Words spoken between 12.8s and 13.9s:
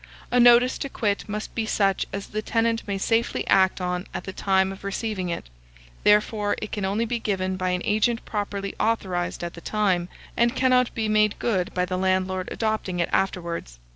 it afterwards.